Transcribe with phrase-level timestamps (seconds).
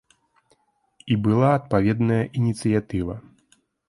[1.15, 3.19] І была адпаведная ініцыятыва.